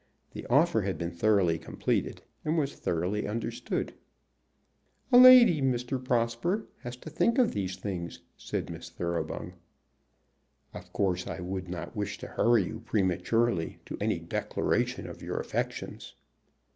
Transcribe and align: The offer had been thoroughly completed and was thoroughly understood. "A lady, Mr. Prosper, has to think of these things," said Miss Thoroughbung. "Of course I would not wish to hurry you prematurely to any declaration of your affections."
The 0.31 0.47
offer 0.47 0.81
had 0.81 0.97
been 0.97 1.11
thoroughly 1.11 1.59
completed 1.59 2.23
and 2.43 2.57
was 2.57 2.73
thoroughly 2.73 3.27
understood. 3.27 3.93
"A 5.11 5.17
lady, 5.19 5.61
Mr. 5.61 6.03
Prosper, 6.03 6.65
has 6.79 6.95
to 6.97 7.09
think 7.11 7.37
of 7.37 7.51
these 7.51 7.75
things," 7.75 8.19
said 8.35 8.71
Miss 8.71 8.89
Thoroughbung. 8.89 9.53
"Of 10.73 10.91
course 10.91 11.27
I 11.27 11.39
would 11.39 11.69
not 11.69 11.95
wish 11.95 12.17
to 12.17 12.27
hurry 12.29 12.63
you 12.65 12.79
prematurely 12.79 13.77
to 13.85 13.95
any 14.01 14.17
declaration 14.17 15.05
of 15.07 15.21
your 15.21 15.37
affections." 15.39 16.15